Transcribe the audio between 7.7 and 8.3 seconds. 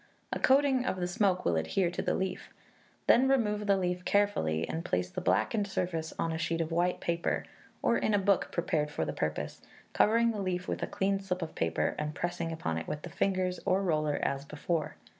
or in a